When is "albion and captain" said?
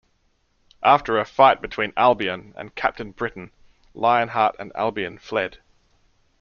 1.95-3.11